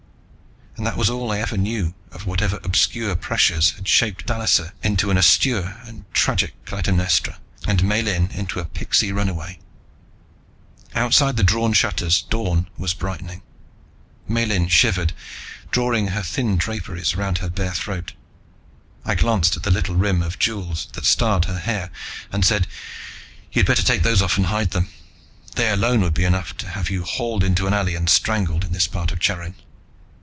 [0.77, 5.11] And that was all I ever knew of whatever obscure pressures had shaped Dallisa into
[5.11, 9.59] an austere and tragic Clytemnestra, and Miellyn into a pixie runaway.
[10.95, 13.43] Outside the drawn shutters, dawn was brightening.
[14.27, 15.11] Miellyn shivered,
[15.71, 18.13] drawing her thin draperies around her bare throat.
[19.05, 21.91] I glanced at the little rim of jewels that starred her hair
[22.31, 22.65] and said,
[23.51, 24.87] "You'd better take those off and hide them.
[25.55, 28.71] They alone would be enough to have you hauled into an alley and strangled, in
[28.71, 29.53] this part of Charin."